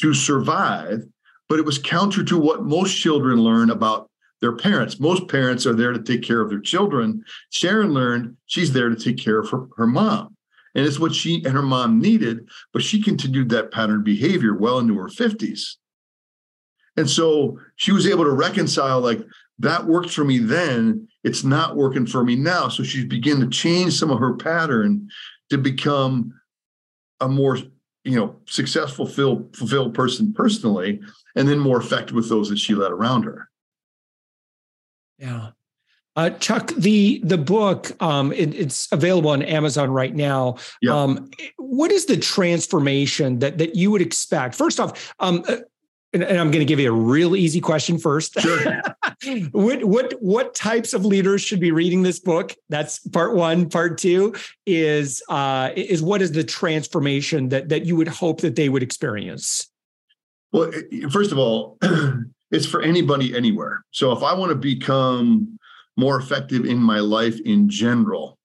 to 0.01 0.13
survive, 0.13 1.05
but 1.49 1.59
it 1.59 1.65
was 1.65 1.79
counter 1.79 2.23
to 2.25 2.39
what 2.39 2.65
most 2.65 2.95
children 2.95 3.41
learn 3.41 3.71
about 3.71 4.11
their 4.41 4.55
parents. 4.57 5.01
Most 5.01 5.29
parents 5.29 5.67
are 5.67 5.75
there 5.75 5.93
to 5.93 6.03
take 6.03 6.23
care 6.23 6.41
of 6.41 6.51
their 6.51 6.61
children. 6.61 7.25
Sharon 7.51 7.95
learned 7.95 8.37
she's 8.47 8.73
there 8.73 8.89
to 8.89 8.97
take 8.97 9.19
care 9.19 9.39
of 9.39 9.49
her, 9.51 9.67
her 9.77 9.87
mom. 9.87 10.37
And 10.75 10.87
it's 10.87 10.99
what 10.99 11.15
she 11.15 11.37
and 11.45 11.55
her 11.55 11.63
mom 11.63 12.01
needed, 12.01 12.49
but 12.73 12.83
she 12.83 13.03
continued 13.03 13.49
that 13.51 13.73
pattern 13.73 14.05
behavior 14.05 14.55
well 14.55 14.79
into 14.79 14.97
her 14.99 15.09
50s. 15.09 15.77
And 16.99 17.09
so 17.09 17.59
she 17.77 17.93
was 17.93 18.07
able 18.07 18.25
to 18.25 18.33
reconcile, 18.33 19.01
like, 19.01 19.21
that 19.61 19.87
worked 19.87 20.11
for 20.11 20.25
me 20.25 20.39
then. 20.39 21.09
It's 21.25 21.45
not 21.45 21.77
working 21.77 22.07
for 22.07 22.25
me 22.25 22.37
now. 22.37 22.69
So 22.69 22.83
she's 22.83 23.05
beginning 23.05 23.49
to 23.49 23.57
change 23.57 23.95
some 23.95 24.11
of 24.11 24.19
her 24.19 24.35
pattern 24.35 25.09
to 25.51 25.59
become 25.59 26.35
a 27.21 27.29
more, 27.29 27.59
you 28.05 28.17
know, 28.17 28.37
successful, 28.47 29.07
fulfilled, 29.07 29.57
fulfilled 29.57 29.95
person 29.95 30.33
personally, 30.33 31.01
and 31.35 31.49
then 31.49 31.59
more 31.59 31.81
effective 31.81 32.15
with 32.15 32.29
those 32.29 32.49
that 32.51 32.59
she 32.59 32.75
led 32.75 32.93
around 32.93 33.25
her. 33.25 33.49
Yeah. 35.19 35.51
Uh, 36.17 36.31
Chuck, 36.31 36.73
the 36.77 37.21
the 37.23 37.39
book 37.39 37.93
um, 38.03 38.33
it, 38.33 38.53
it's 38.55 38.89
available 38.91 39.31
on 39.31 39.43
Amazon 39.43 39.91
right 39.91 40.15
now. 40.15 40.57
Yeah. 40.83 40.97
Um, 40.97 41.31
what 41.59 41.93
is 41.93 42.07
the 42.07 42.17
transformation 42.17 43.39
that 43.39 43.59
that 43.59 43.77
you 43.77 43.93
would 43.93 44.03
expect? 44.03 44.57
First 44.57 44.81
off, 44.81 45.15
um, 45.21 45.45
uh, 45.47 45.59
and, 46.13 46.23
and, 46.23 46.39
I'm 46.39 46.51
going 46.51 46.61
to 46.61 46.65
give 46.65 46.81
you 46.81 46.91
a 46.91 46.97
real 46.97 47.37
easy 47.37 47.61
question 47.61 47.99
first. 47.99 48.41
Sure. 48.41 48.83
what 49.53 49.85
what 49.85 50.13
what 50.21 50.55
types 50.55 50.95
of 50.95 51.05
leaders 51.05 51.43
should 51.43 51.61
be 51.61 51.71
reading 51.73 52.03
this 52.03 52.19
book? 52.19 52.55
That's 52.69 53.01
part 53.09 53.35
one. 53.35 53.69
Part 53.69 53.99
two 53.99 54.35
is 54.67 55.23
uh, 55.29 55.71
is 55.77 56.03
what 56.03 56.23
is 56.23 56.33
the 56.33 56.45
transformation 56.45 57.49
that 57.51 57.69
that 57.69 57.85
you 57.85 57.97
would 57.97 58.09
hope 58.09 58.41
that 58.41 58.57
they 58.57 58.69
would 58.69 58.83
experience? 58.83 59.71
Well, 60.53 60.73
first 61.11 61.33
of 61.33 61.39
all, 61.39 61.79
it's 62.51 62.67
for 62.67 62.81
anybody 62.81 63.37
anywhere. 63.37 63.85
So 63.91 64.13
if 64.13 64.23
I 64.23 64.33
want 64.35 64.51
to 64.51 64.57
become 64.57 65.59
more 65.97 66.19
effective 66.19 66.65
in 66.65 66.79
my 66.79 67.01
life 67.01 67.39
in 67.41 67.69
general, 67.69 68.39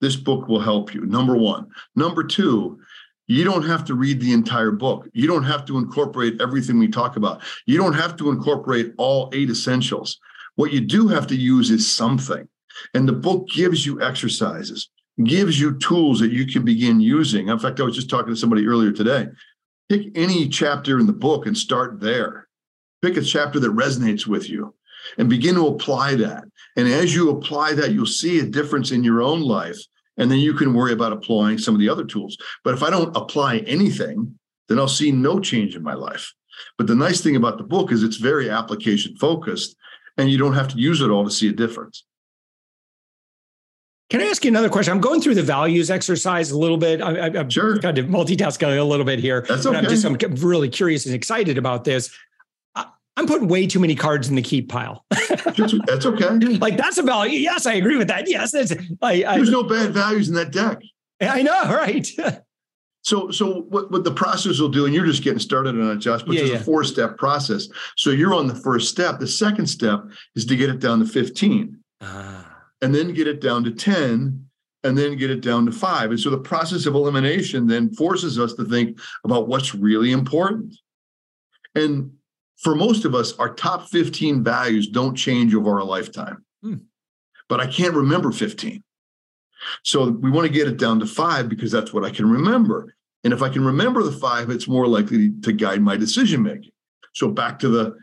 this 0.00 0.14
book 0.14 0.46
will 0.46 0.60
help 0.60 0.94
you. 0.94 1.06
Number 1.06 1.36
one. 1.36 1.66
Number 1.94 2.22
two, 2.22 2.78
you 3.26 3.44
don't 3.44 3.64
have 3.64 3.84
to 3.86 3.94
read 3.94 4.20
the 4.20 4.32
entire 4.32 4.70
book. 4.70 5.08
You 5.12 5.26
don't 5.26 5.44
have 5.44 5.64
to 5.66 5.78
incorporate 5.78 6.40
everything 6.40 6.78
we 6.78 6.88
talk 6.88 7.16
about. 7.16 7.42
You 7.66 7.76
don't 7.78 7.94
have 7.94 8.16
to 8.16 8.30
incorporate 8.30 8.92
all 8.98 9.30
eight 9.32 9.50
essentials. 9.50 10.18
What 10.54 10.72
you 10.72 10.80
do 10.80 11.08
have 11.08 11.26
to 11.28 11.36
use 11.36 11.70
is 11.70 11.90
something. 11.90 12.48
And 12.94 13.08
the 13.08 13.12
book 13.12 13.48
gives 13.48 13.84
you 13.84 14.00
exercises, 14.00 14.90
gives 15.24 15.58
you 15.58 15.78
tools 15.78 16.20
that 16.20 16.30
you 16.30 16.46
can 16.46 16.64
begin 16.64 17.00
using. 17.00 17.48
In 17.48 17.58
fact, 17.58 17.80
I 17.80 17.84
was 17.84 17.96
just 17.96 18.10
talking 18.10 18.32
to 18.32 18.36
somebody 18.36 18.66
earlier 18.66 18.92
today. 18.92 19.26
Pick 19.88 20.16
any 20.16 20.48
chapter 20.48 20.98
in 20.98 21.06
the 21.06 21.12
book 21.12 21.46
and 21.46 21.56
start 21.56 22.00
there. 22.00 22.48
Pick 23.02 23.16
a 23.16 23.22
chapter 23.22 23.60
that 23.60 23.70
resonates 23.70 24.26
with 24.26 24.48
you 24.48 24.74
and 25.18 25.28
begin 25.28 25.54
to 25.54 25.66
apply 25.68 26.14
that. 26.16 26.44
And 26.76 26.88
as 26.88 27.14
you 27.14 27.30
apply 27.30 27.74
that, 27.74 27.92
you'll 27.92 28.06
see 28.06 28.40
a 28.40 28.46
difference 28.46 28.90
in 28.90 29.04
your 29.04 29.22
own 29.22 29.40
life 29.40 29.78
and 30.16 30.30
then 30.30 30.38
you 30.38 30.54
can 30.54 30.74
worry 30.74 30.92
about 30.92 31.12
applying 31.12 31.58
some 31.58 31.74
of 31.74 31.80
the 31.80 31.88
other 31.88 32.04
tools. 32.04 32.36
But 32.64 32.74
if 32.74 32.82
I 32.82 32.90
don't 32.90 33.16
apply 33.16 33.58
anything, 33.58 34.38
then 34.68 34.78
I'll 34.78 34.88
see 34.88 35.12
no 35.12 35.40
change 35.40 35.76
in 35.76 35.82
my 35.82 35.94
life. 35.94 36.32
But 36.78 36.86
the 36.86 36.94
nice 36.94 37.20
thing 37.20 37.36
about 37.36 37.58
the 37.58 37.64
book 37.64 37.92
is 37.92 38.02
it's 38.02 38.16
very 38.16 38.48
application 38.48 39.16
focused 39.16 39.76
and 40.16 40.30
you 40.30 40.38
don't 40.38 40.54
have 40.54 40.68
to 40.68 40.78
use 40.78 41.00
it 41.00 41.10
all 41.10 41.24
to 41.24 41.30
see 41.30 41.48
a 41.48 41.52
difference. 41.52 42.04
Can 44.08 44.20
I 44.20 44.26
ask 44.26 44.44
you 44.44 44.50
another 44.50 44.68
question? 44.68 44.92
I'm 44.92 45.00
going 45.00 45.20
through 45.20 45.34
the 45.34 45.42
values 45.42 45.90
exercise 45.90 46.52
a 46.52 46.58
little 46.58 46.76
bit. 46.76 47.02
I, 47.02 47.26
am 47.26 47.50
sure. 47.50 47.76
kind 47.78 47.98
of 47.98 48.06
multitasking 48.06 48.78
a 48.78 48.82
little 48.84 49.04
bit 49.04 49.18
here. 49.18 49.44
That's 49.48 49.66
okay. 49.66 49.76
I'm 49.76 49.84
just 49.84 50.04
I'm 50.04 50.16
really 50.36 50.68
curious 50.68 51.06
and 51.06 51.14
excited 51.14 51.58
about 51.58 51.82
this. 51.82 52.16
I'm 53.16 53.26
putting 53.26 53.48
way 53.48 53.66
too 53.66 53.80
many 53.80 53.94
cards 53.94 54.28
in 54.28 54.34
the 54.34 54.42
keep 54.42 54.68
pile. 54.68 55.04
that's 55.10 56.06
okay. 56.06 56.28
Like 56.58 56.76
that's 56.76 56.98
a 56.98 57.02
value. 57.02 57.38
Yes, 57.38 57.66
I 57.66 57.74
agree 57.74 57.96
with 57.96 58.08
that. 58.08 58.28
Yes, 58.28 58.52
that's. 58.52 58.72
I, 59.00 59.24
I, 59.24 59.36
There's 59.36 59.50
no 59.50 59.62
bad 59.62 59.92
values 59.92 60.28
in 60.28 60.34
that 60.34 60.52
deck. 60.52 60.80
I 61.20 61.42
know, 61.42 61.74
right? 61.74 62.06
so, 63.02 63.30
so 63.30 63.62
what, 63.62 63.90
what 63.90 64.04
the 64.04 64.12
process 64.12 64.60
will 64.60 64.68
do, 64.68 64.84
and 64.84 64.94
you're 64.94 65.06
just 65.06 65.22
getting 65.22 65.38
started 65.38 65.80
on 65.80 65.90
it, 65.92 65.96
Josh, 65.96 66.22
but 66.22 66.34
yeah, 66.34 66.42
it's 66.42 66.50
yeah. 66.50 66.56
a 66.58 66.62
four 66.62 66.84
step 66.84 67.16
process. 67.16 67.68
So 67.96 68.10
you're 68.10 68.34
on 68.34 68.48
the 68.48 68.54
first 68.54 68.90
step. 68.90 69.18
The 69.18 69.26
second 69.26 69.66
step 69.66 70.04
is 70.34 70.44
to 70.46 70.56
get 70.56 70.68
it 70.68 70.80
down 70.80 70.98
to 70.98 71.06
15, 71.06 71.78
ah. 72.02 72.64
and 72.82 72.94
then 72.94 73.14
get 73.14 73.26
it 73.26 73.40
down 73.40 73.64
to 73.64 73.70
10, 73.70 74.46
and 74.84 74.98
then 74.98 75.16
get 75.16 75.30
it 75.30 75.40
down 75.40 75.64
to 75.66 75.72
five. 75.72 76.10
And 76.10 76.20
so 76.20 76.28
the 76.28 76.38
process 76.38 76.84
of 76.84 76.94
elimination 76.94 77.66
then 77.66 77.94
forces 77.94 78.38
us 78.38 78.52
to 78.54 78.64
think 78.64 78.98
about 79.24 79.48
what's 79.48 79.74
really 79.74 80.12
important. 80.12 80.76
And 81.74 82.12
for 82.56 82.74
most 82.74 83.04
of 83.04 83.14
us, 83.14 83.34
our 83.38 83.54
top 83.54 83.88
15 83.88 84.42
values 84.42 84.88
don't 84.88 85.14
change 85.14 85.54
over 85.54 85.78
a 85.78 85.84
lifetime. 85.84 86.44
Hmm. 86.62 86.76
But 87.48 87.60
I 87.60 87.66
can't 87.66 87.94
remember 87.94 88.32
15. 88.32 88.82
So 89.84 90.10
we 90.10 90.30
want 90.30 90.46
to 90.46 90.52
get 90.52 90.68
it 90.68 90.78
down 90.78 91.00
to 91.00 91.06
five 91.06 91.48
because 91.48 91.70
that's 91.70 91.92
what 91.92 92.04
I 92.04 92.10
can 92.10 92.28
remember. 92.28 92.94
And 93.24 93.32
if 93.32 93.42
I 93.42 93.48
can 93.48 93.64
remember 93.64 94.02
the 94.02 94.12
five, 94.12 94.50
it's 94.50 94.68
more 94.68 94.86
likely 94.86 95.32
to 95.42 95.52
guide 95.52 95.82
my 95.82 95.96
decision 95.96 96.42
making. 96.42 96.72
So 97.14 97.28
back 97.28 97.58
to 97.60 97.68
the 97.68 97.96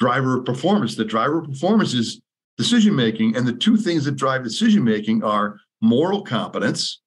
driver 0.00 0.38
of 0.38 0.44
performance. 0.44 0.96
The 0.96 1.04
driver 1.04 1.38
of 1.38 1.46
performance 1.46 1.94
is 1.94 2.20
decision 2.56 2.94
making. 2.94 3.36
And 3.36 3.46
the 3.46 3.52
two 3.52 3.76
things 3.76 4.04
that 4.04 4.16
drive 4.16 4.42
decision 4.42 4.84
making 4.84 5.22
are 5.22 5.58
moral 5.80 6.22
competence. 6.22 7.00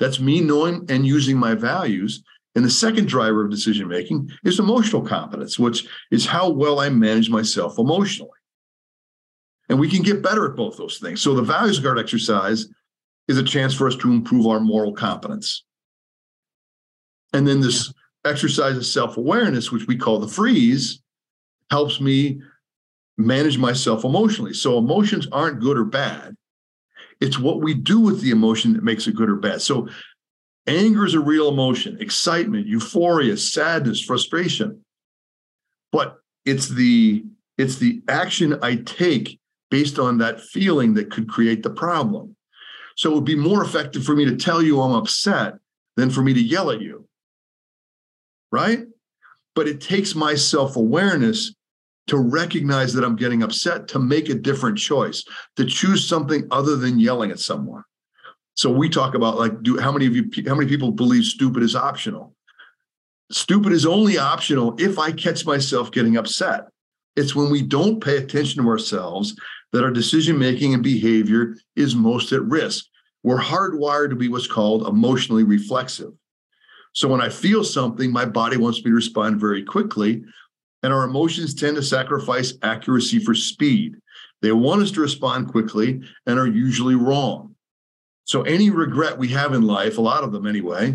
That's 0.00 0.20
me 0.20 0.40
knowing 0.40 0.86
and 0.88 1.06
using 1.06 1.36
my 1.36 1.54
values 1.54 2.22
and 2.58 2.66
the 2.66 2.70
second 2.70 3.06
driver 3.06 3.44
of 3.44 3.52
decision 3.52 3.86
making 3.86 4.32
is 4.42 4.58
emotional 4.58 5.00
competence, 5.00 5.60
which 5.60 5.86
is 6.10 6.26
how 6.26 6.50
well 6.50 6.80
I 6.80 6.88
manage 6.88 7.30
myself 7.30 7.78
emotionally. 7.78 8.32
And 9.68 9.78
we 9.78 9.88
can 9.88 10.02
get 10.02 10.24
better 10.24 10.44
at 10.50 10.56
both 10.56 10.76
those 10.76 10.98
things. 10.98 11.20
So 11.20 11.34
the 11.34 11.42
values 11.42 11.78
card 11.78 12.00
exercise 12.00 12.66
is 13.28 13.38
a 13.38 13.44
chance 13.44 13.74
for 13.74 13.86
us 13.86 13.94
to 13.98 14.10
improve 14.10 14.48
our 14.48 14.58
moral 14.58 14.92
competence. 14.92 15.62
And 17.32 17.46
then 17.46 17.60
this 17.60 17.94
exercise 18.24 18.76
of 18.76 18.84
self 18.84 19.16
awareness, 19.16 19.70
which 19.70 19.86
we 19.86 19.96
call 19.96 20.18
the 20.18 20.26
freeze, 20.26 21.00
helps 21.70 22.00
me 22.00 22.40
manage 23.18 23.56
myself 23.56 24.04
emotionally. 24.04 24.52
So 24.52 24.78
emotions 24.78 25.28
aren't 25.30 25.60
good 25.60 25.78
or 25.78 25.84
bad. 25.84 26.34
It's 27.20 27.38
what 27.38 27.60
we 27.60 27.74
do 27.74 28.00
with 28.00 28.20
the 28.20 28.32
emotion 28.32 28.72
that 28.72 28.82
makes 28.82 29.06
it 29.06 29.14
good 29.14 29.30
or 29.30 29.36
bad. 29.36 29.62
So 29.62 29.88
Anger 30.68 31.06
is 31.06 31.14
a 31.14 31.20
real 31.20 31.48
emotion, 31.48 31.96
excitement, 31.98 32.66
euphoria, 32.66 33.38
sadness, 33.38 34.02
frustration. 34.02 34.84
But 35.90 36.18
it's 36.44 36.68
the 36.68 37.24
it's 37.56 37.76
the 37.76 38.02
action 38.06 38.58
I 38.62 38.76
take 38.76 39.40
based 39.70 39.98
on 39.98 40.18
that 40.18 40.40
feeling 40.40 40.94
that 40.94 41.10
could 41.10 41.28
create 41.28 41.62
the 41.62 41.70
problem. 41.70 42.36
So 42.96 43.10
it 43.10 43.14
would 43.14 43.24
be 43.24 43.34
more 43.34 43.64
effective 43.64 44.04
for 44.04 44.14
me 44.14 44.26
to 44.26 44.36
tell 44.36 44.62
you 44.62 44.80
I'm 44.80 44.92
upset 44.92 45.54
than 45.96 46.10
for 46.10 46.22
me 46.22 46.34
to 46.34 46.40
yell 46.40 46.70
at 46.70 46.80
you. 46.80 47.08
Right? 48.52 48.84
But 49.54 49.68
it 49.68 49.80
takes 49.80 50.14
my 50.14 50.34
self-awareness 50.34 51.54
to 52.08 52.16
recognize 52.16 52.92
that 52.94 53.04
I'm 53.04 53.16
getting 53.16 53.42
upset 53.42 53.88
to 53.88 53.98
make 53.98 54.28
a 54.28 54.34
different 54.34 54.78
choice, 54.78 55.24
to 55.56 55.64
choose 55.64 56.08
something 56.08 56.46
other 56.50 56.76
than 56.76 57.00
yelling 57.00 57.30
at 57.30 57.40
someone. 57.40 57.84
So 58.58 58.72
we 58.72 58.88
talk 58.88 59.14
about 59.14 59.38
like, 59.38 59.62
do 59.62 59.78
how 59.78 59.92
many 59.92 60.06
of 60.06 60.16
you, 60.16 60.28
how 60.44 60.56
many 60.56 60.68
people 60.68 60.90
believe 60.90 61.24
stupid 61.24 61.62
is 61.62 61.76
optional? 61.76 62.34
Stupid 63.30 63.72
is 63.72 63.86
only 63.86 64.18
optional 64.18 64.74
if 64.80 64.98
I 64.98 65.12
catch 65.12 65.46
myself 65.46 65.92
getting 65.92 66.16
upset. 66.16 66.62
It's 67.14 67.36
when 67.36 67.50
we 67.50 67.62
don't 67.62 68.02
pay 68.02 68.16
attention 68.16 68.60
to 68.60 68.68
ourselves 68.68 69.36
that 69.72 69.84
our 69.84 69.92
decision 69.92 70.40
making 70.40 70.74
and 70.74 70.82
behavior 70.82 71.54
is 71.76 71.94
most 71.94 72.32
at 72.32 72.42
risk. 72.42 72.86
We're 73.22 73.38
hardwired 73.38 74.10
to 74.10 74.16
be 74.16 74.28
what's 74.28 74.48
called 74.48 74.88
emotionally 74.88 75.44
reflexive. 75.44 76.10
So 76.94 77.06
when 77.06 77.20
I 77.20 77.28
feel 77.28 77.62
something, 77.62 78.10
my 78.10 78.24
body 78.24 78.56
wants 78.56 78.78
me 78.78 78.90
to 78.90 78.96
respond 78.96 79.38
very 79.38 79.62
quickly. 79.62 80.24
And 80.82 80.92
our 80.92 81.04
emotions 81.04 81.54
tend 81.54 81.76
to 81.76 81.82
sacrifice 81.84 82.54
accuracy 82.62 83.20
for 83.20 83.36
speed. 83.36 83.94
They 84.42 84.50
want 84.50 84.82
us 84.82 84.90
to 84.92 85.00
respond 85.00 85.46
quickly 85.46 86.00
and 86.26 86.40
are 86.40 86.48
usually 86.48 86.96
wrong. 86.96 87.54
So 88.28 88.42
any 88.42 88.68
regret 88.68 89.16
we 89.16 89.28
have 89.28 89.54
in 89.54 89.62
life, 89.62 89.96
a 89.96 90.02
lot 90.02 90.22
of 90.22 90.32
them 90.32 90.46
anyway, 90.46 90.94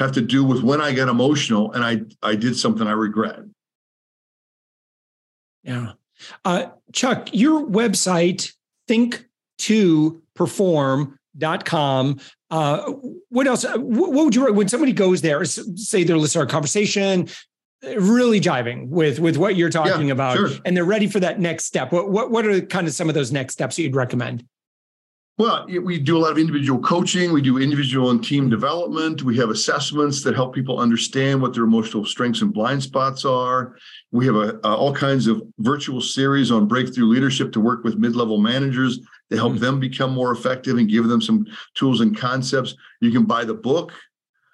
have 0.00 0.10
to 0.12 0.20
do 0.20 0.42
with 0.44 0.62
when 0.62 0.80
I 0.80 0.92
get 0.92 1.08
emotional 1.08 1.72
and 1.72 1.84
I 1.84 2.02
I 2.26 2.34
did 2.34 2.56
something 2.56 2.86
I 2.86 2.92
regret. 2.92 3.40
Yeah. 5.62 5.92
Uh, 6.44 6.66
Chuck, 6.92 7.28
your 7.32 7.64
website, 7.64 8.52
Think 8.88 9.24
to 9.58 10.20
perform.com. 10.34 12.20
Uh, 12.50 12.92
what 13.28 13.46
else? 13.46 13.64
What 13.64 14.12
would 14.12 14.34
you 14.34 14.52
when 14.52 14.68
somebody 14.68 14.92
goes 14.92 15.22
there? 15.22 15.44
Say 15.44 16.02
they're 16.02 16.18
listening 16.18 16.40
to 16.40 16.46
our 16.46 16.50
conversation, 16.50 17.28
really 17.82 18.40
jiving 18.40 18.88
with 18.88 19.20
with 19.20 19.36
what 19.36 19.54
you're 19.54 19.70
talking 19.70 20.08
yeah, 20.08 20.14
about, 20.14 20.36
sure. 20.36 20.50
and 20.64 20.76
they're 20.76 20.84
ready 20.84 21.06
for 21.06 21.20
that 21.20 21.38
next 21.38 21.66
step. 21.66 21.92
What 21.92 22.10
what 22.10 22.32
what 22.32 22.44
are 22.44 22.60
kind 22.60 22.88
of 22.88 22.92
some 22.92 23.08
of 23.08 23.14
those 23.14 23.30
next 23.30 23.54
steps 23.54 23.76
that 23.76 23.82
you'd 23.82 23.94
recommend? 23.94 24.44
Well, 25.38 25.66
we 25.66 25.98
do 25.98 26.18
a 26.18 26.20
lot 26.20 26.32
of 26.32 26.38
individual 26.38 26.78
coaching. 26.80 27.32
We 27.32 27.40
do 27.40 27.58
individual 27.58 28.10
and 28.10 28.22
team 28.22 28.50
development. 28.50 29.22
We 29.22 29.36
have 29.38 29.48
assessments 29.48 30.22
that 30.22 30.34
help 30.34 30.54
people 30.54 30.78
understand 30.78 31.40
what 31.40 31.54
their 31.54 31.64
emotional 31.64 32.04
strengths 32.04 32.42
and 32.42 32.52
blind 32.52 32.82
spots 32.82 33.24
are. 33.24 33.76
We 34.10 34.26
have 34.26 34.36
a, 34.36 34.60
a, 34.62 34.76
all 34.76 34.94
kinds 34.94 35.26
of 35.26 35.42
virtual 35.58 36.02
series 36.02 36.50
on 36.50 36.68
breakthrough 36.68 37.06
leadership 37.06 37.50
to 37.52 37.60
work 37.60 37.82
with 37.82 37.96
mid-level 37.96 38.38
managers 38.38 39.00
to 39.30 39.36
help 39.36 39.54
mm-hmm. 39.54 39.62
them 39.62 39.80
become 39.80 40.12
more 40.12 40.32
effective 40.32 40.76
and 40.76 40.88
give 40.88 41.08
them 41.08 41.22
some 41.22 41.46
tools 41.74 42.02
and 42.02 42.16
concepts. 42.16 42.74
You 43.00 43.10
can 43.10 43.24
buy 43.24 43.44
the 43.44 43.54
book. 43.54 43.94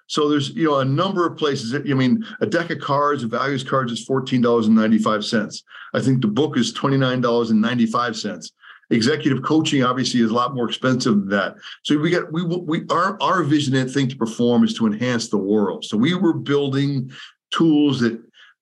So 0.07 0.29
there's 0.29 0.49
you 0.51 0.63
know 0.63 0.79
a 0.79 0.85
number 0.85 1.27
of 1.27 1.37
places. 1.37 1.75
I 1.75 1.79
mean, 1.93 2.25
a 2.39 2.45
deck 2.47 2.71
of 2.71 2.79
cards, 2.79 3.23
a 3.23 3.27
values 3.27 3.63
cards 3.63 3.91
is 3.91 4.05
fourteen 4.05 4.41
dollars 4.41 4.65
and 4.65 4.75
ninety 4.75 4.97
five 4.97 5.23
cents. 5.23 5.63
I 5.93 5.99
think 5.99 6.21
the 6.21 6.27
book 6.27 6.57
is 6.57 6.73
twenty 6.73 6.97
nine 6.97 7.21
dollars 7.21 7.51
and 7.51 7.61
ninety 7.61 7.85
five 7.85 8.15
cents 8.15 8.53
executive 8.89 9.43
coaching 9.43 9.83
obviously 9.83 10.21
is 10.21 10.31
a 10.31 10.33
lot 10.33 10.55
more 10.55 10.67
expensive 10.67 11.13
than 11.13 11.29
that. 11.29 11.55
So 11.83 11.97
we 11.97 12.09
got 12.09 12.31
we 12.31 12.43
we 12.43 12.85
our 12.89 13.21
our 13.21 13.43
vision 13.43 13.75
and 13.75 13.89
Think 13.89 14.11
to 14.11 14.15
Perform 14.15 14.63
is 14.63 14.73
to 14.75 14.87
enhance 14.87 15.29
the 15.29 15.37
world. 15.37 15.85
So 15.85 15.97
we 15.97 16.15
were 16.15 16.33
building 16.33 17.11
tools 17.51 17.99
that 18.01 18.19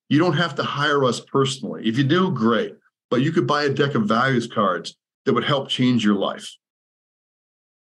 you 0.09 0.19
don't 0.19 0.37
have 0.37 0.55
to 0.55 0.63
hire 0.63 1.03
us 1.03 1.19
personally. 1.19 1.87
If 1.87 1.97
you 1.97 2.03
do, 2.03 2.31
great. 2.31 2.75
But 3.09 3.21
you 3.21 3.31
could 3.31 3.47
buy 3.47 3.63
a 3.63 3.69
deck 3.69 3.95
of 3.95 4.03
values 4.03 4.47
cards 4.47 4.95
that 5.25 5.33
would 5.33 5.43
help 5.43 5.69
change 5.69 6.03
your 6.03 6.15
life. 6.15 6.49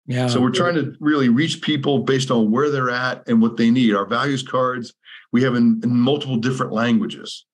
Yeah. 0.06 0.28
So 0.28 0.40
we're 0.40 0.52
trying 0.52 0.76
to 0.76 0.96
really 1.02 1.28
reach 1.28 1.62
people 1.62 2.00
based 2.00 2.32
on 2.32 2.50
where 2.50 2.70
they're 2.70 2.90
at 2.90 3.28
and 3.28 3.42
what 3.42 3.58
they 3.58 3.70
need. 3.70 3.94
Our 3.94 4.06
values 4.06 4.42
cards 4.42 4.94
we 5.34 5.44
have 5.44 5.56
in, 5.56 5.82
in 5.84 5.96
multiple 5.96 6.38
different 6.38 6.72
languages. 6.72 7.46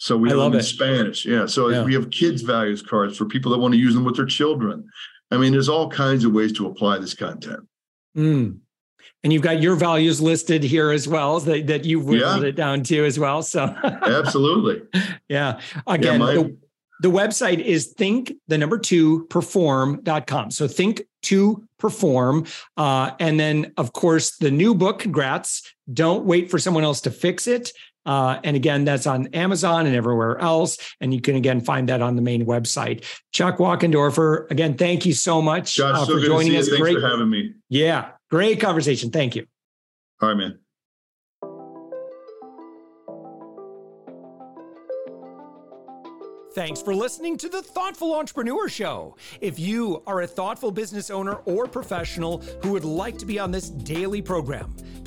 So 0.00 0.16
we 0.16 0.30
have 0.30 0.38
them 0.38 0.54
in 0.54 0.60
it. 0.60 0.62
Spanish. 0.62 1.26
Yeah. 1.26 1.44
So 1.44 1.68
yeah. 1.68 1.84
we 1.84 1.92
have 1.92 2.10
kids' 2.10 2.40
values 2.40 2.80
cards 2.80 3.18
for 3.18 3.26
people 3.26 3.52
that 3.52 3.58
want 3.58 3.74
to 3.74 3.78
use 3.78 3.92
them 3.92 4.02
with 4.02 4.16
their 4.16 4.24
children. 4.24 4.88
I 5.30 5.36
mean, 5.36 5.52
there's 5.52 5.68
all 5.68 5.90
kinds 5.90 6.24
of 6.24 6.32
ways 6.32 6.52
to 6.54 6.66
apply 6.66 6.98
this 6.98 7.12
content. 7.12 7.68
Mm. 8.16 8.60
And 9.22 9.32
you've 9.32 9.42
got 9.42 9.60
your 9.60 9.76
values 9.76 10.18
listed 10.18 10.62
here 10.62 10.90
as 10.90 11.06
well 11.06 11.38
that, 11.40 11.66
that 11.66 11.84
you've 11.84 12.06
whittled 12.06 12.42
yeah. 12.42 12.48
it 12.48 12.56
down 12.56 12.82
to 12.84 13.04
as 13.04 13.18
well. 13.18 13.42
So 13.42 13.64
absolutely. 13.84 14.82
Yeah. 15.28 15.60
Again, 15.86 16.14
yeah, 16.14 16.18
my, 16.18 16.34
the, 16.34 16.56
the 17.02 17.10
website 17.10 17.62
is 17.62 17.88
think 17.88 18.32
the 18.48 18.58
number 18.58 18.78
two 18.78 19.26
perform.com. 19.26 20.50
So 20.50 20.66
think 20.66 21.02
to 21.22 21.62
perform. 21.78 22.46
Uh, 22.76 23.12
and 23.20 23.38
then, 23.38 23.72
of 23.76 23.92
course, 23.92 24.38
the 24.38 24.50
new 24.50 24.74
book, 24.74 24.98
congrats. 24.98 25.62
Don't 25.92 26.24
wait 26.24 26.50
for 26.50 26.58
someone 26.58 26.82
else 26.82 27.00
to 27.02 27.10
fix 27.12 27.46
it. 27.46 27.72
Uh, 28.06 28.40
and 28.44 28.56
again, 28.56 28.84
that's 28.84 29.06
on 29.06 29.26
Amazon 29.28 29.86
and 29.86 29.94
everywhere 29.94 30.38
else. 30.38 30.78
And 31.00 31.12
you 31.12 31.20
can 31.20 31.36
again 31.36 31.60
find 31.60 31.88
that 31.88 32.02
on 32.02 32.16
the 32.16 32.22
main 32.22 32.46
website. 32.46 33.04
Chuck 33.32 33.58
Wachendorfer, 33.58 34.50
again, 34.50 34.76
thank 34.76 35.04
you 35.06 35.12
so 35.12 35.42
much 35.42 35.74
Josh, 35.74 35.96
uh, 35.96 36.06
for 36.06 36.20
so 36.20 36.26
joining 36.26 36.56
us. 36.56 36.68
Thanks 36.68 36.80
great, 36.80 36.98
for 36.98 37.06
having 37.06 37.28
me. 37.28 37.54
Yeah, 37.68 38.12
great 38.30 38.60
conversation. 38.60 39.10
Thank 39.10 39.36
you. 39.36 39.46
All 40.20 40.28
right, 40.28 40.36
man. 40.36 40.58
Thanks 46.52 46.82
for 46.82 46.96
listening 46.96 47.36
to 47.38 47.48
the 47.48 47.62
Thoughtful 47.62 48.12
Entrepreneur 48.12 48.68
Show. 48.68 49.16
If 49.40 49.60
you 49.60 50.02
are 50.04 50.22
a 50.22 50.26
thoughtful 50.26 50.72
business 50.72 51.08
owner 51.08 51.34
or 51.44 51.66
professional 51.66 52.38
who 52.62 52.72
would 52.72 52.84
like 52.84 53.18
to 53.18 53.24
be 53.24 53.38
on 53.38 53.52
this 53.52 53.70
daily 53.70 54.20
program, 54.20 54.74